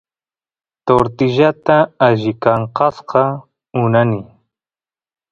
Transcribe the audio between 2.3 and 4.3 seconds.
kankasqa munani